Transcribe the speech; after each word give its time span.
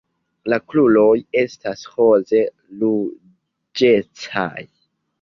La 0.53 0.57
kruroj 0.71 1.11
estas 1.43 1.85
roz-ruĝecaj. 1.93 4.61